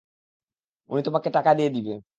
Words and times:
উনি 0.89 1.01
তোমাকে 1.07 1.29
টাকা 1.37 1.51
দিয়ে 1.57 1.69
দিবে। 1.69 1.93